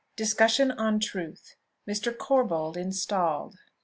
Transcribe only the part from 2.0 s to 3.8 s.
CORBOLD INSTALLED.